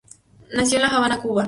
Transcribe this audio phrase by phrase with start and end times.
[0.51, 1.39] Nació en La Habana, Cuba.